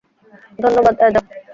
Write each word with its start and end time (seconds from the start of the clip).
ধন্যবাদ, 0.59 0.95
অ্যাজাক। 0.99 1.25